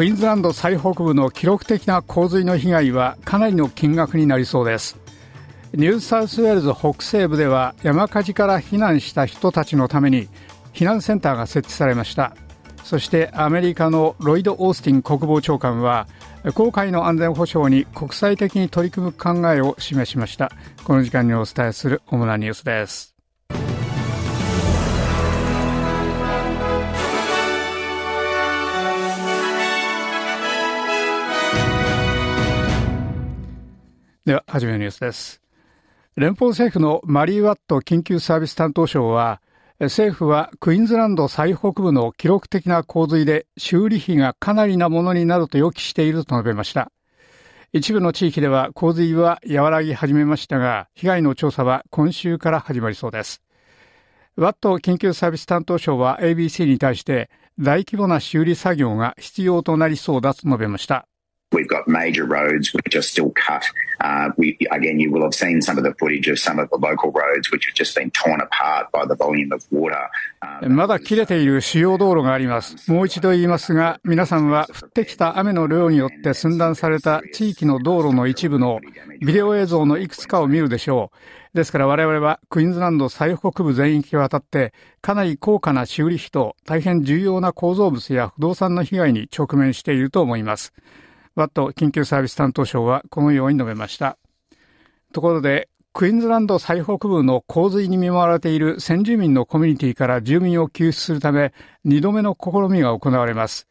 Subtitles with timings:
[0.00, 4.96] クイーンズランド最北部の記録的な洪水の被害はかなりの金額になりそうです。
[5.74, 10.30] ニューサウスウェールズ北西部では山火事から避難した人たちのために
[10.72, 12.34] 避難センターが設置されました。
[12.82, 16.08] そしてアメリカのロイド・オースティン国防長官は
[16.54, 20.50] 航海の安全保障に国際的に取り組む考えを示しました。
[20.82, 23.19] この時間にお伝えする主なニュースです。
[34.30, 35.42] では初めのニュースです。
[36.14, 39.42] 連邦政府のマリー・ワット緊急サービス担当省は
[39.80, 46.92] 政府はクイーンズランド最北部の記録的な洪水で修理費がかなりなものになると予期していると述べました。
[47.72, 53.42] 一部の地域では洪水は和らぎ始めましたが被害の調査は今週から始まりそうです。
[54.36, 61.08] ワット緊急サービス担当省は ABC に対して大規模な修理作業が必要となりそうだと述べました。
[61.52, 63.64] We've got major roads which are still cut.
[64.00, 66.76] Uh, we, again, you will have seen some of the footage of some of the
[66.76, 69.98] local roads which have just been torn apart by the volume of water.
[70.68, 72.90] まだ切れている主要道路があります。
[72.90, 78.78] もう一度言いますが、皆さんは降ってきた雨の量によって寸断された地域の道路の一部の
[79.20, 81.56] ビデオ映像のいくつかを見るでしょう。
[81.56, 84.72] ですから我々はクイーンズランド最北部全域を渡って
[85.02, 90.72] かなり高価な修理費と大変重要な構造物や不動産の被害に直面していると思います。
[91.34, 94.18] ワット緊急サービス担当省はこのように述べました。
[95.12, 101.52] ところでクイーンズランド最北部の洪水に見舞われている先住民のコミュニティから住民を救出するため
[101.84, 103.66] 2度目の試みが行われます。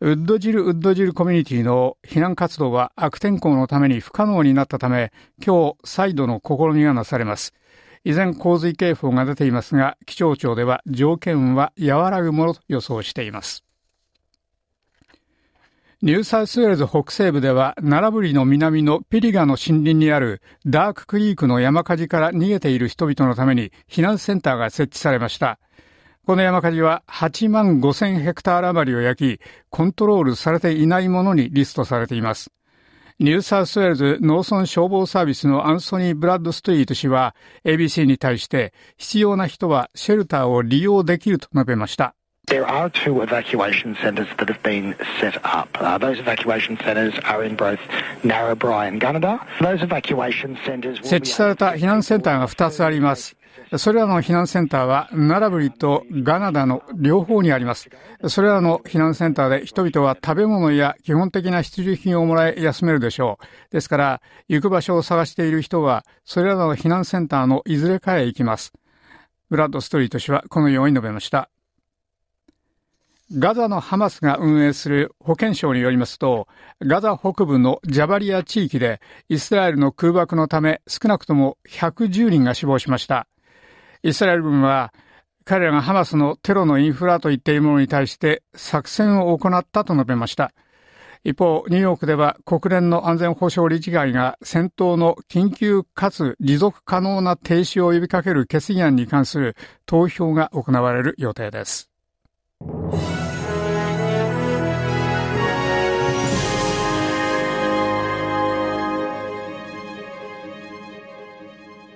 [0.00, 5.12] ウッドジル・ウッドジルコミュニティの避難活動は悪天候のために不可能になったため
[5.44, 7.54] 今日再度の試みがなされます。
[8.04, 13.64] 依然洪水警報が出ていますが気象庁では条件は和らぐものと予想しています。
[16.04, 25.58] ニューサウスウェールズ北西部では、ナラブリの南のピリガの森林にあるダーククリークの山火事から逃げている人々のために避難センターが設置されました。
[26.26, 32.50] この山火事は8万5000ヘクタール余りを焼き、コントロールされていないものにリストされています。
[33.18, 37.34] ニューサウスウェールズ農村消防サービスのアンソニー・ブラッドストリート氏は
[37.64, 42.14] ABC に対して必要な人はシェルターを利用できると述べました。
[42.46, 45.68] There are two evacuation centres that have been set up.
[45.80, 47.80] Uh, those evacuation centres are in both
[48.22, 49.40] Narrabri and Gunnedah.
[49.60, 53.36] Those evacuation centres 設置された避難センターが2つあります。
[53.76, 57.88] それらの避難センターは、ナラブリとガナダの両方にあります。
[58.28, 63.72] それらの避難センターで人々は食べ物や基本的な必需品をもらい休めるでしょう。
[63.72, 68.72] ですから、行く場所を探している人は、それらの避難センターのいずれかへ行きます。
[69.50, 71.48] ブラッド・ストリート氏はこのように述べました。
[73.36, 76.46] ガザのハマスが運営する保健省によりますと、
[76.80, 83.26] ガザ北部のジャバリア地域でイスラエルの空爆のため少なくとも110人が死亡しました。
[84.04, 84.92] イスラエル軍は
[85.44, 90.52] 彼らがハマスのテロのインフラと言っているものに対して作戦を行ったと述べました。
[91.24, 99.56] 一方、ニューヨークでは国連の安全保障理事会が戦闘の緊急かつ持続可能な停止を呼びかける決議案に関する
[99.86, 101.90] 投票が行われる予定です。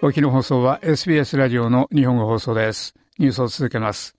[0.00, 2.94] お日の放送は SBS ラジオの日本語放送です。
[3.18, 4.14] ニュースを続けます。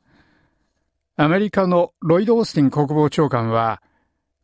[1.15, 3.81] アメリカのロイド・オースティン国防長官は、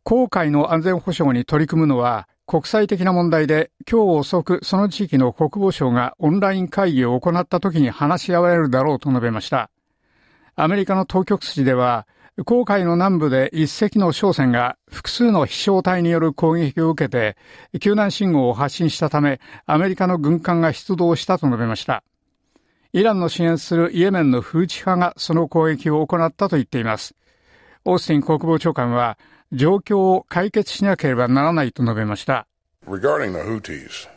[0.03, 9.69] 航海の安全保障に取り組むのは国際的な問題で、今日遅くその地域の国防省がオンライン会議を行った時に話し合われるだろうと述べました。
[10.55, 12.07] アメリカの当局筋では、
[12.43, 17.37] 航海の南部で一隻の商船が複数の飛翔体による攻撃を受けて
[17.79, 22.03] 救難信号を発信したためアメリカの軍艦が出動したと述べました。
[22.91, 27.15] イランの支援するイエメンのフーチ派がその攻撃を行ったと言っています。
[27.85, 29.17] オースティン国防長官は
[29.53, 32.47] 状況を解決しなければならないと述べました。
[32.85, 34.09] Regarding the Houthis,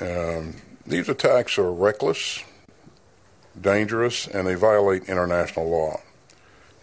[0.00, 0.54] um,
[0.86, 2.44] these attacks are reckless,
[3.60, 6.09] dangerous, and they violate international law.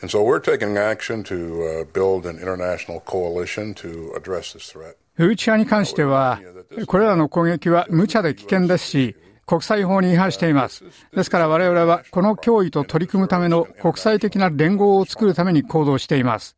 [0.01, 4.95] And so we're taking action to build an international coalition to address this threat.
[5.15, 6.39] フーチ派に関しては、
[6.85, 9.15] これらの攻撃は無茶で危険ですし、
[9.47, 10.83] 国際法に違反しています。
[11.15, 16.55] ですから我々はこの脅威と取り組むための国際的な連合を作るために行動しています。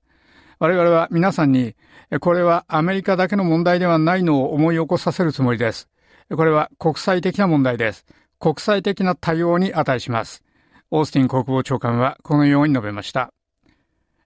[0.60, 1.76] 我々は皆さんに、
[2.20, 5.88] これはアメリカだけの問題ではないのを思い起こさせるつもりです。
[6.36, 8.06] これは国際的な問題です。
[8.40, 10.44] 国際的な対応に値します。
[10.92, 13.32] オースティン国防長官はこのように述べました。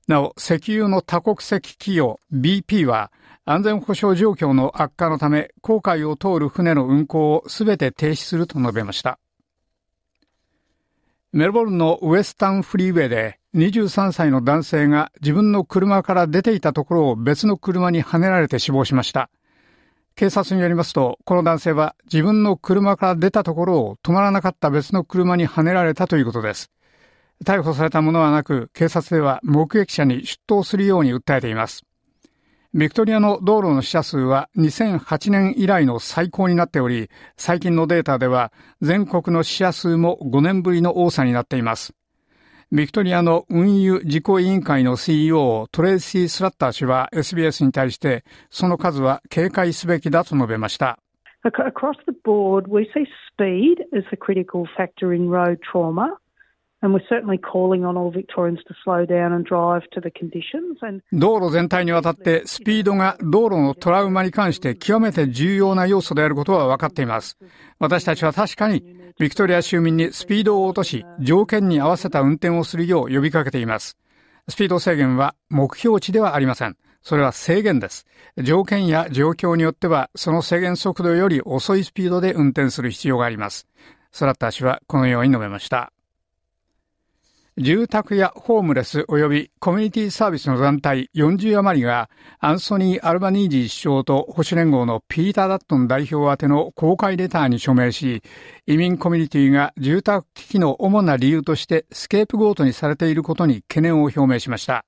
[0.08, 3.12] なお、石油の多国籍企業 BP は
[3.46, 9.20] 安全保障状況の悪化のため、航海を通る船の運航をすべて停止すると述べました。
[11.34, 19.30] メルボルンのウエスタンフリーウェイで23歳の男性が自分の車から出ていたところを別の車にはねられて死亡しました。
[20.16, 26.72] 警察によりますと、この男性は自分の車から出たところを止まらなかった別の車にはねられたということです。
[27.44, 31.84] 逮捕されたものはなく、警察では目撃者に出頭するように訴えています。
[32.76, 38.52] ビクトリアの道路の死者数は2008年以来の最高になっており、最近のデータでは
[38.82, 41.94] 全国の死者数も5年ぶりの多さになっています。
[42.74, 50.98] ビクトリアの運輸事故委員会の CEO トレイシー・スラッター氏は SBS に対してその数は警戒すべきだと述べました。
[51.46, 56.18] Across the board, we see speed as the critical factor in road trauma.
[61.14, 67.38] 道路全体にわたってスピードが道路のトラウマに関して極めて重要な要素であることは分かっています。
[67.80, 73.98] 私たちは確かにビクトリア州民にスピードを落とし、条件に合わせた運転をするよう呼びかけています。
[74.50, 76.78] スピード制限は目標値ではありません。
[77.02, 78.06] それは制限です。
[78.38, 83.68] 条件や状況によっては、その制限速度より遅いスピードで運転する必要があります。
[84.12, 85.92] スラッター氏はこのように述べました。
[87.58, 92.10] 住宅やホームレス及びコミュニティサービスの団体40余りが
[92.40, 98.24] アンソニー・アルバニージー首相と保守連合のピーター・ダットン代表宛ての公開レターに署名し、
[98.66, 104.84] 移民コミュニティが住宅危機の主な理由としてスケープゴートにされていることに懸念を表明しました。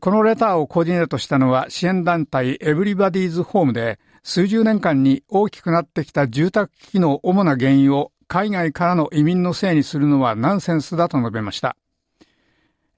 [0.00, 11.76] このレターをコーディネートしたのは支援団体エブリバディーズホームで数十年間に大きくなってきた住宅危機の主な原因を海外からの移民のせいにするのはナンセンスだと述べました。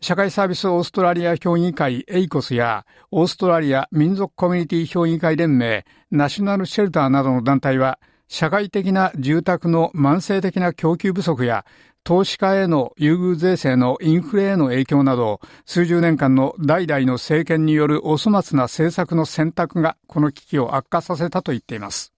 [0.01, 7.99] 社会サービスオーストラリア評議会エイコスやオーストラリア民族コミュニティ評議会連盟ナショナルシェルターなどの団体は
[8.29, 11.67] 社会的な住宅の慢性的な供給不足や
[12.05, 22.14] 投資家への優遇税制のインフレへの影響など数十年間の代々の政権によるお粗末な政策の選択がこの危機を悪化させたと言っています。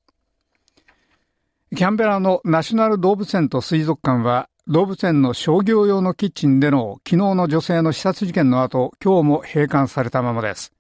[1.74, 10.72] キャンベラのナショナル動物園と水族館は動物園の商業用のキッチンでの昨日の女性の刺殺事件の後、今日も閉館されたままです。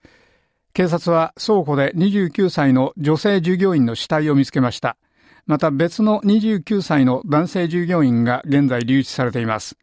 [0.74, 4.96] 警察は倉庫で29歳の女性従業員の死体を見つけました。
[5.44, 9.76] また別の29歳の男性従業員が現在留置されています。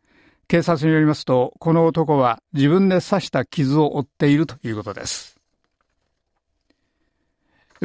[0.47, 5.32] 警察によりますと、この男は自分で刺した傷を負っているということです。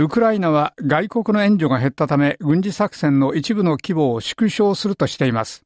[0.00, 5.65] ウクライナは外国の援助が減ったため軍事作戦の一部の規模を縮小するとしています。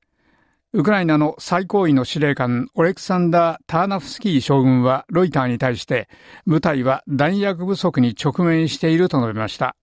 [0.72, 6.08] ウクライナの最高位の司令官オレクサンダー・ターナフスキー将軍はロイターに対して
[6.46, 9.76] 部隊は弾薬不足に直面していると述べました。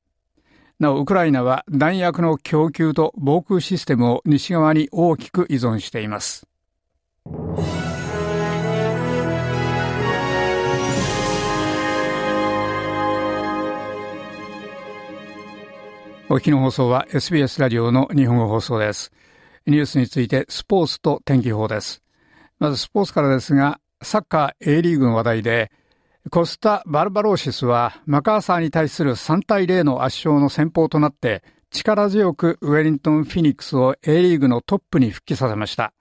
[0.79, 6.48] なお、ウクライナは弾薬の供給と防空システムを西側に大きく依存しています。
[16.31, 19.11] お聞きの放送は SBS ラジオの日本語放送です。
[19.65, 22.03] ニュースについてスポーツと天気予報です。
[22.59, 25.71] まずスポーツからですが、サッカー A リーグの話題で、
[26.29, 35.93] コスタ・バルバローシスはマカーサーに対する3対0の圧勝の先鋒となって力強くウェリントン・フィニックスを A リーグのトップに復帰させました。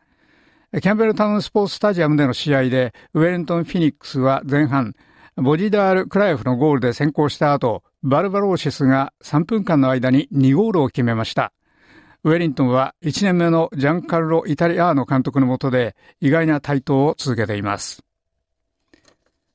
[0.82, 4.94] キャンベルタウンスポーツスタジアムでの試合でウェリントン・フィニックスは前半
[5.40, 11.52] ボジダール・クライフのゴールで先行した後、バルバローシスが3分間の間に2ゴールを決めました。
[12.24, 18.02] ウェリントンは1年目のジャンカルロ・イタリアーノ監督の下で意外な台頭を続けています。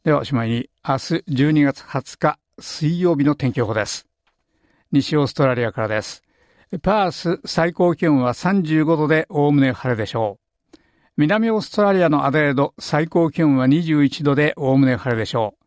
[0.05, 4.07] ではおしまいに明日12月20日水曜日の天気予報です。
[4.93, 6.23] 西オーストラリアからです。
[6.81, 10.39] パース最高気温は35度でおおむね晴れでしょ
[10.73, 10.77] う。
[11.17, 15.62] 南オーストラリアのアデレード最高気温は21度でおおむね晴れでしょう。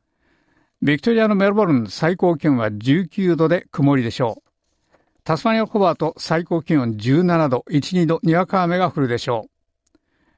[0.83, 4.99] ビクトリアのメルボルン最高気温は19度で曇りでしょう。
[5.25, 9.49] タスマニアコバート最高気温17度、1、2度にわか雨が降るでしょ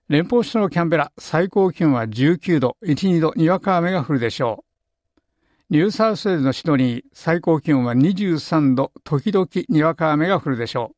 [0.08, 0.12] う。
[0.12, 4.64] 連邦首都のキャンベラ最高気温は19度、1、2度にわか雨が降るでしょ
[5.70, 5.74] う。
[5.74, 10.92] ニューサウスウェールズのシドニー、最高気温は23度、時々にわか雨が降るでしょ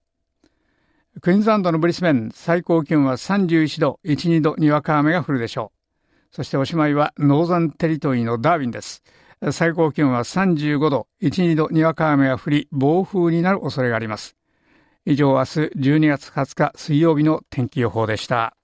[1.14, 1.20] う。
[1.22, 5.80] クイーンズランドのブリスベン、最高気温は31度、1、2度にわか雨が降るでしょう。
[6.30, 9.02] そしておしまいはノーザンテリトリーのダーウィンです。
[9.52, 14.36] 最高気温は35度、1、2度にわか雨が降り、暴風になる恐れがあります。
[15.06, 18.54] 以上、明日12月20日水曜日の天気予報でした。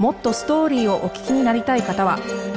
[0.00, 2.18] もっとストーリーをお聞きになりたい方は